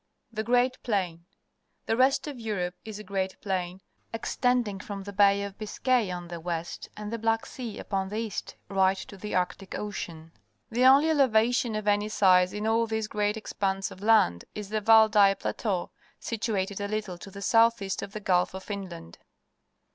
[0.33, 1.25] The Great Plain.—
[1.85, 3.81] The rest of Europe is a great plain,
[4.11, 8.15] extending from the Bay of Biscay on the west and the Black Sea upon the
[8.15, 10.31] east right to the Arctic Ocean.
[10.71, 14.69] The only eleva tion of any size in all this great expanse of land is
[14.69, 18.55] the Valdai Plateau, situated a little to EUROPE 165 the south east of the Gulf
[18.55, 19.19] of Finland.